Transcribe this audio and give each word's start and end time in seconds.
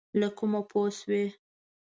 له 0.19 0.27
کومه 0.37 0.61
پوه 0.69 0.89
شوې؟ 0.99 1.23